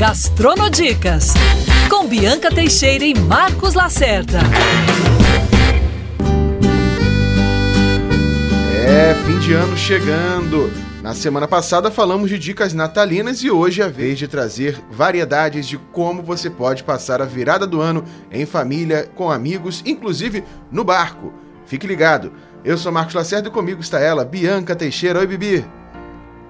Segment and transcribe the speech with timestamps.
[0.00, 1.34] Gastronodicas,
[1.90, 4.38] com Bianca Teixeira e Marcos Lacerda.
[8.82, 10.72] É, fim de ano chegando.
[11.02, 15.66] Na semana passada falamos de dicas natalinas e hoje é a vez de trazer variedades
[15.66, 20.42] de como você pode passar a virada do ano em família, com amigos, inclusive
[20.72, 21.30] no barco.
[21.66, 22.32] Fique ligado.
[22.64, 25.18] Eu sou Marcos Lacerda e comigo está ela, Bianca Teixeira.
[25.18, 25.79] Oi, Bibi.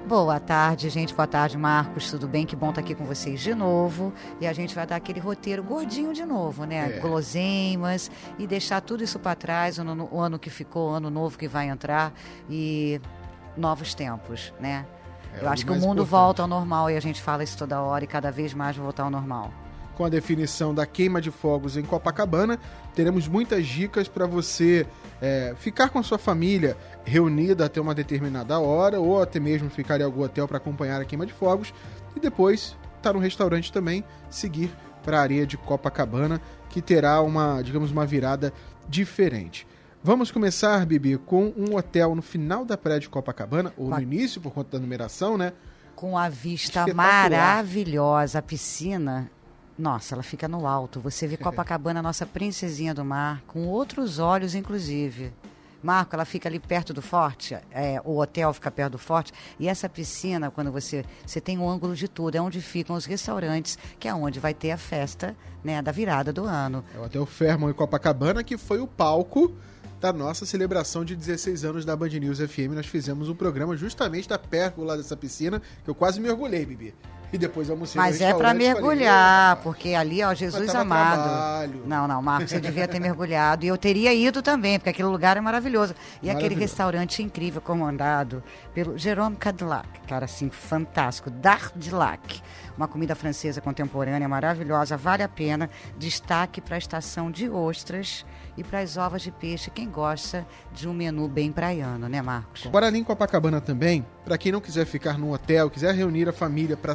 [0.06, 1.14] Boa tarde, gente.
[1.14, 2.10] Boa tarde, Marcos.
[2.10, 2.44] Tudo bem?
[2.44, 4.12] Que bom estar aqui com vocês de novo.
[4.40, 6.96] E a gente vai dar aquele roteiro gordinho de novo, né?
[6.96, 7.00] É.
[7.00, 11.10] Guloseimas e deixar tudo isso para trás, o ano, o ano que ficou, o ano
[11.10, 12.12] novo que vai entrar
[12.48, 13.00] e
[13.56, 14.84] novos tempos, né?
[15.34, 16.08] É, Eu acho que o mundo importante.
[16.10, 19.04] volta ao normal e a gente fala isso toda hora e cada vez mais voltar
[19.04, 19.52] ao normal
[19.96, 22.58] com a definição da queima de fogos em Copacabana.
[22.94, 24.86] Teremos muitas dicas para você
[25.20, 30.00] é, ficar com a sua família reunida até uma determinada hora, ou até mesmo ficar
[30.00, 31.72] em algum hotel para acompanhar a queima de fogos,
[32.16, 34.70] e depois estar tá no restaurante também, seguir
[35.02, 38.52] para a areia de Copacabana, que terá uma, digamos, uma virada
[38.88, 39.66] diferente.
[40.02, 44.40] Vamos começar, Bibi, com um hotel no final da praia de Copacabana, ou no início,
[44.40, 45.52] por conta da numeração, né?
[45.94, 49.30] Com a vista maravilhosa, a piscina
[49.80, 51.00] nossa, ela fica no alto.
[51.00, 55.32] Você vê Copacabana, nossa princesinha do mar, com outros olhos, inclusive.
[55.82, 59.66] Marco, ela fica ali perto do forte, é, o hotel fica perto do forte, e
[59.66, 63.78] essa piscina, quando você, você tem um ângulo de tudo, é onde ficam os restaurantes,
[63.98, 66.84] que é onde vai ter a festa né, da virada do ano.
[66.94, 69.56] É o Hotel Fairmont em Copacabana, que foi o palco
[69.98, 72.74] da nossa celebração de 16 anos da Band News FM.
[72.74, 76.94] Nós fizemos um programa justamente da pérgola dessa piscina, que eu quase mergulhei, Bibi
[77.32, 81.22] e depois almocei Mas é para mergulhar, falei, porque ali, ó, Jesus amado.
[81.22, 81.82] Trabalho.
[81.86, 83.64] Não, não, Marcos, você devia ter mergulhado.
[83.64, 85.94] E eu teria ido também, porque aquele lugar é maravilhoso.
[85.94, 86.46] E maravilhoso.
[86.46, 88.42] aquele restaurante incrível, comandado
[88.74, 91.30] pelo Jerome Cadillac, cara, assim, fantástico.
[91.30, 92.40] Dardilac.
[92.76, 95.68] Uma comida francesa contemporânea maravilhosa, vale a pena.
[95.98, 98.24] Destaque para a estação de ostras
[98.56, 102.66] e para as ovas de peixe, quem gosta de um menu bem praiano, né, Marcos?
[102.66, 106.76] Guarani em Copacabana também, para quem não quiser ficar no hotel, quiser reunir a família
[106.76, 106.94] para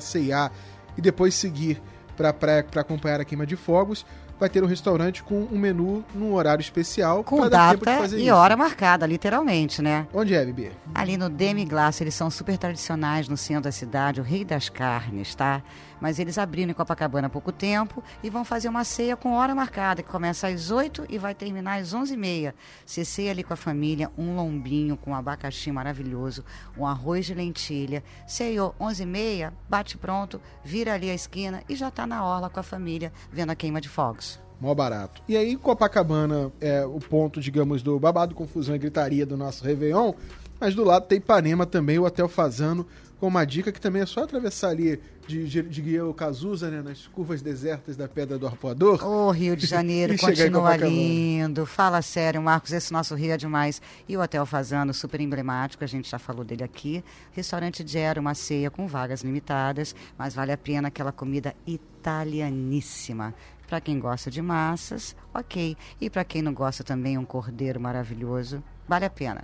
[0.98, 1.82] e depois seguir
[2.16, 4.06] para a praia para acompanhar a queima de fogos,
[4.40, 7.24] vai ter um restaurante com um menu num horário especial.
[7.24, 8.34] Com data e isso.
[8.34, 10.08] hora marcada, literalmente, né?
[10.14, 10.72] Onde é, Bibi?
[10.94, 14.70] Ali no Demi Glace, eles são super tradicionais no centro da cidade, o rei das
[14.70, 15.62] carnes, tá?
[16.00, 19.56] Mas eles abriram em Copacabana há pouco tempo e vão fazer uma ceia com hora
[19.56, 22.54] marcada, que começa às 8 e vai terminar às 11h30.
[22.86, 26.44] Você ceia ali com a família, um lombinho com um abacaxi maravilhoso,
[26.78, 28.04] um arroz de lentilha.
[28.28, 32.64] Ceiou 11h30, bate pronto, vira ali a esquina e já está na orla com a
[32.64, 34.35] família, vendo a queima de fogos.
[34.60, 35.22] Mó barato.
[35.28, 40.14] E aí, Copacabana é o ponto, digamos, do babado, confusão e gritaria do nosso Réveillon.
[40.60, 42.88] Mas do lado tem Ipanema também, o Hotel Fazano,
[43.20, 46.82] com uma dica que também é só atravessar ali de, de, de Guilherme Cazuza, né,
[46.82, 49.04] nas curvas desertas da Pedra do Arpoador.
[49.04, 51.66] Ô, oh, Rio de Janeiro, continua lindo.
[51.66, 53.82] Fala sério, Marcos, esse nosso Rio é demais.
[54.08, 57.04] E o Hotel Fazano, super emblemático, a gente já falou dele aqui.
[57.32, 63.34] Restaurante de Era, uma ceia com vagas limitadas, mas vale a pena aquela comida italianíssima.
[63.68, 65.76] Para quem gosta de massas, ok.
[66.00, 69.44] E para quem não gosta também, um cordeiro maravilhoso, vale a pena.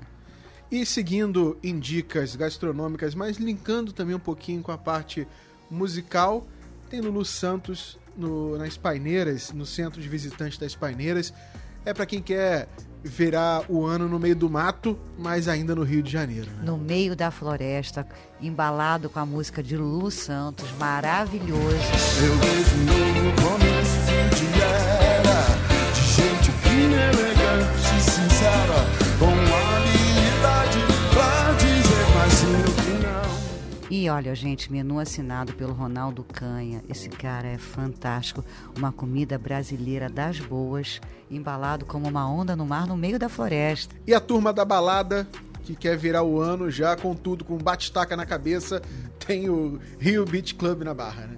[0.72, 5.28] E seguindo em dicas gastronômicas, mas linkando também um pouquinho com a parte
[5.70, 6.48] musical,
[6.90, 11.34] tem Lulu Santos no, nas Paineiras, no centro de visitantes das Paineiras.
[11.86, 12.70] É para quem quer
[13.04, 16.50] virar o ano no meio do mato, mas ainda no Rio de Janeiro.
[16.52, 16.64] Né?
[16.64, 18.08] No meio da floresta,
[18.40, 21.62] embalado com a música de Lulu Santos, maravilhoso.
[21.62, 23.91] Eu vejo novo começo
[34.02, 36.82] E olha, gente, menu assinado pelo Ronaldo Canha.
[36.90, 38.44] Esse cara é fantástico.
[38.76, 43.94] Uma comida brasileira das boas, embalado como uma onda no mar no meio da floresta.
[44.08, 45.28] E a turma da balada,
[45.64, 48.82] que quer virar o ano já com tudo, com bate-taca na cabeça,
[49.24, 51.38] tem o Rio Beach Club na Barra, né?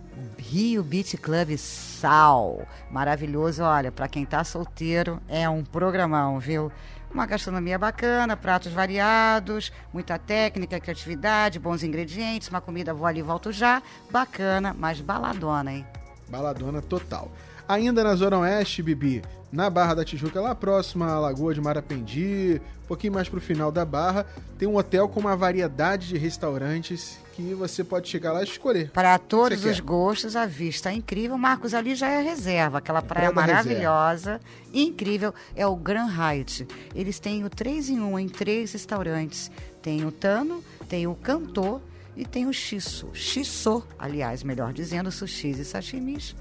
[0.53, 2.67] Rio Beach Club Sal.
[2.91, 6.71] Maravilhoso, olha, para quem tá solteiro, é um programão, viu?
[7.11, 13.51] Uma gastronomia bacana, pratos variados, muita técnica, criatividade, bons ingredientes, uma comida vou ali volto
[13.51, 15.87] já, bacana, mas baladona, hein?
[16.29, 17.31] Baladona total.
[17.73, 22.61] Ainda na Zona Oeste, Bibi, na Barra da Tijuca, lá próxima à Lagoa de Marapendi,
[22.83, 24.27] um pouquinho mais para o final da Barra,
[24.59, 28.91] tem um hotel com uma variedade de restaurantes que você pode chegar lá e escolher.
[28.91, 31.35] Para todos os gostos, a vista é incrível.
[31.35, 34.39] Marcos, ali já é reserva, aquela praia, praia maravilhosa,
[34.71, 35.33] incrível.
[35.55, 36.67] É o Grand Hyatt.
[36.93, 39.49] Eles têm o 3 em 1 em três restaurantes.
[39.81, 41.81] Tem o Tano, tem o Cantor
[42.15, 46.35] E tem o shiso, shiso, aliás, melhor dizendo, sushis e sashimis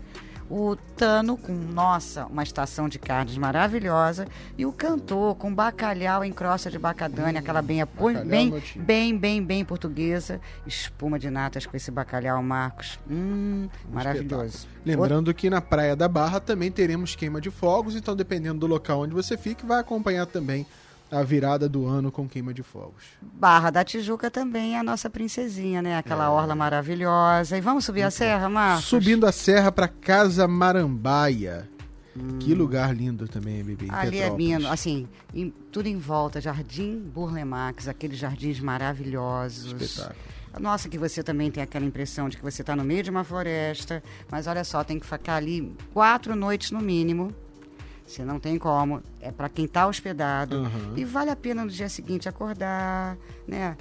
[0.52, 4.28] o Tano com, nossa, uma estação de carnes maravilhosa,
[4.58, 7.82] e o cantor com bacalhau em crosta de bacadânia, hum, aquela bem,
[8.26, 12.98] bem, bem, bem, bem portuguesa, espuma de natas com esse bacalhau, Marcos.
[13.10, 14.44] Hum, um maravilhoso.
[14.44, 14.82] Espetáculo.
[14.84, 15.34] Lembrando Outro...
[15.34, 19.14] que na Praia da Barra também teremos queima de fogos, então dependendo do local onde
[19.14, 20.66] você fique, vai acompanhar também
[21.12, 23.04] a virada do ano com queima de fogos.
[23.20, 25.98] Barra da Tijuca também é a nossa princesinha, né?
[25.98, 26.28] Aquela é.
[26.28, 27.58] orla maravilhosa.
[27.58, 28.86] E vamos subir Muito a serra, Marcos?
[28.86, 31.68] Subindo a serra para Casa Marambaia.
[32.16, 32.38] Hum.
[32.38, 33.88] Que lugar lindo também, Bibi.
[33.90, 39.72] Ali é lindo, assim, em, tudo em volta, Jardim Burlemax, aqueles jardins maravilhosos.
[39.72, 40.16] Espetáculo.
[40.60, 43.24] Nossa, que você também tem aquela impressão de que você está no meio de uma
[43.24, 47.34] floresta, mas olha só, tem que ficar ali quatro noites no mínimo
[48.12, 50.62] se não tem como, é para quem está hospedado.
[50.62, 50.94] Uhum.
[50.96, 53.16] E vale a pena no dia seguinte acordar,
[53.46, 53.76] né?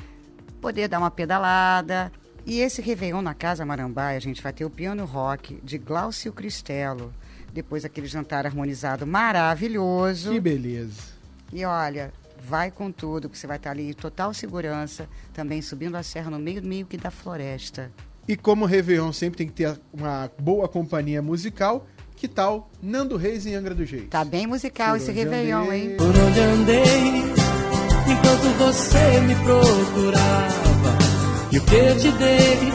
[0.59, 2.11] Poder dar uma pedalada.
[2.45, 6.33] E esse Réveillon na Casa Marambaia, a gente vai ter o piano rock de Glaucio
[6.33, 7.13] Cristelo.
[7.53, 10.31] Depois aquele jantar harmonizado maravilhoso.
[10.31, 11.11] Que beleza.
[11.51, 15.95] E olha, vai com tudo, que você vai estar ali em total segurança, também subindo
[15.95, 17.91] a serra no meio, meio que da floresta.
[18.27, 21.85] E como o Réveillon sempre tem que ter uma boa companhia musical,
[22.21, 24.07] que tal Nando Reis em Angra do Reis?
[24.07, 25.81] Tá bem musical esse Réveillon, andei...
[25.81, 25.97] hein?
[25.97, 27.17] Por onde andei,
[28.05, 30.97] enquanto você me procurava,
[31.51, 32.71] e o que eu te dei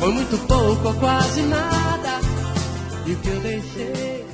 [0.00, 2.18] foi muito pouco ou quase nada,
[3.06, 4.26] e o que eu deixei.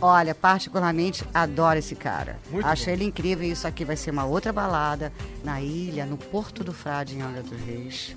[0.00, 2.38] Olha, particularmente adoro esse cara.
[2.52, 2.90] Muito Acho bom.
[2.92, 3.50] ele incrível.
[3.50, 5.12] Isso aqui vai ser uma outra balada
[5.42, 8.16] na ilha, no Porto do Frade, em Angra dos Reis.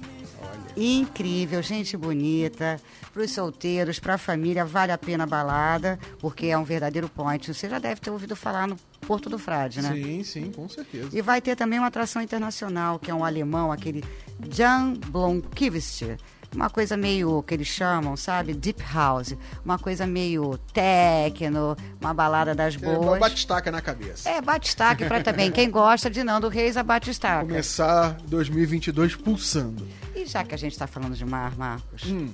[0.75, 2.79] Incrível, gente bonita.
[3.13, 7.09] Para os solteiros, para a família, vale a pena a balada, porque é um verdadeiro
[7.09, 7.53] point.
[7.53, 9.91] Você já deve ter ouvido falar no Porto do Frade, né?
[9.93, 11.09] Sim, sim, com certeza.
[11.11, 14.03] E vai ter também uma atração internacional, que é um alemão, aquele
[14.49, 16.17] Jan Blomqvist
[16.55, 18.53] uma coisa meio que eles chamam, sabe?
[18.53, 19.35] Deep House.
[19.63, 23.15] Uma coisa meio techno, uma balada das boas.
[23.15, 24.29] É, batistaca na cabeça.
[24.29, 25.51] É, batistaca para também.
[25.51, 27.45] Quem gosta de Nando Reis, a batistaca.
[27.45, 29.87] Começar 2022 pulsando.
[30.31, 32.29] Já que a gente está falando de mar, Marcos, hum.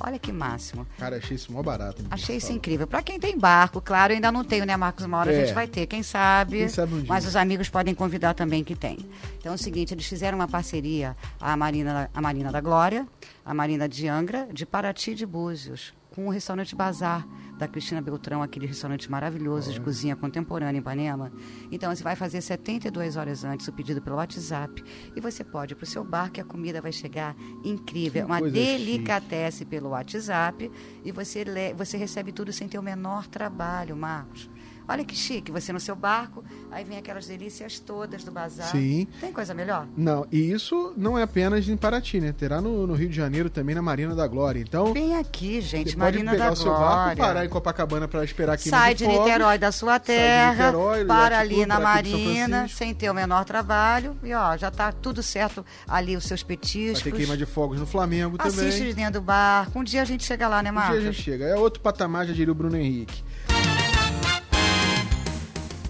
[0.00, 0.86] olha que máximo.
[0.98, 2.02] Cara, achei isso mó barato.
[2.10, 2.56] Achei isso fala.
[2.56, 2.86] incrível.
[2.86, 5.04] Para quem tem barco, claro, ainda não tenho, né, Marcos?
[5.04, 5.36] Uma hora é.
[5.36, 6.58] a gente vai ter, quem sabe.
[6.58, 7.04] Quem sabe um.
[7.06, 8.98] Mas os amigos podem convidar também que tem.
[9.38, 13.06] Então é o seguinte, eles fizeram uma parceria, a Marina, a Marina da Glória,
[13.44, 17.26] a Marina de Angra, de Paraty de Búzios com o restaurante Bazar
[17.58, 21.32] da Cristina Beltrão, aquele restaurante maravilhoso de cozinha contemporânea em Ipanema.
[21.70, 24.82] Então você vai fazer 72 horas antes o pedido pelo WhatsApp
[25.14, 28.32] e você pode ir para o seu bar que a comida vai chegar incrível, que
[28.32, 30.70] uma delicatesse pelo WhatsApp
[31.04, 31.44] e você,
[31.76, 34.50] você recebe tudo sem ter o menor trabalho, Marcos.
[34.88, 38.66] Olha que chique, você no seu barco, aí vem aquelas delícias todas do bazar.
[38.66, 39.06] Sim.
[39.20, 39.86] Tem coisa melhor?
[39.96, 42.32] Não, e isso não é apenas em Paraty, né?
[42.32, 44.60] Terá no, no Rio de Janeiro também na Marina da Glória.
[44.60, 44.92] Então.
[44.92, 46.56] Bem aqui, gente, Marina da Glória.
[46.56, 49.10] Pode pegar o seu barco e parar em Copacabana para esperar aqui Sai de, de
[49.10, 54.16] Niterói da sua terra, Niterói, para ali na Marina, sem ter o menor trabalho.
[54.22, 57.02] E ó, já tá tudo certo ali os seus petiscos.
[57.02, 58.68] Vai ter queima de fogos no Flamengo Assiste também.
[58.68, 59.78] Assiste de dentro do barco.
[59.78, 60.96] Um dia a gente chega lá, né, Marcos?
[60.96, 61.44] Um dia a gente chega.
[61.46, 63.22] É outro patamar, já diria o Bruno Henrique.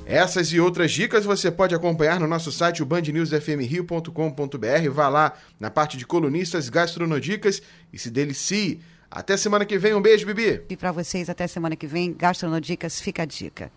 [0.04, 4.90] Essas e outras dicas você pode acompanhar no nosso site, o bandnewsfmrio.com.br.
[4.90, 8.82] Vá lá na parte de colunistas, gastronodicas e se delicie.
[9.14, 10.62] Até semana que vem, um beijo, Bibi.
[10.70, 13.72] E para vocês, até semana que vem, gastronodicas, fica a dica.